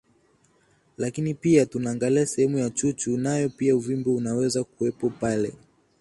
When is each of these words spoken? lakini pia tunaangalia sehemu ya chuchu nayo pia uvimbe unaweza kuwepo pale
lakini 0.97 1.33
pia 1.33 1.65
tunaangalia 1.65 2.25
sehemu 2.25 2.57
ya 2.57 2.69
chuchu 2.69 3.17
nayo 3.17 3.49
pia 3.49 3.75
uvimbe 3.75 4.09
unaweza 4.09 4.63
kuwepo 4.63 5.09
pale 5.09 5.53